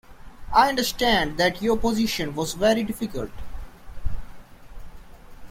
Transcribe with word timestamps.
I 0.51 0.67
understand 0.67 1.37
that 1.37 1.61
your 1.61 1.77
position 1.77 2.33
was 2.33 2.53
very 2.53 2.83
difficult. 2.83 3.29